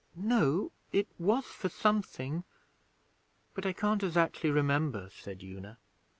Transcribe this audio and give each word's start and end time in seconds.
'No. 0.15 0.71
It 0.91 1.07
was 1.19 1.45
for 1.45 1.69
something, 1.69 2.43
but 3.53 3.67
I 3.67 3.73
can't 3.73 4.01
azactly 4.01 4.51
remember,' 4.51 5.11
said 5.11 5.43
Una. 5.43 5.77